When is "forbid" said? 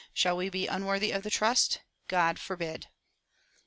2.39-2.87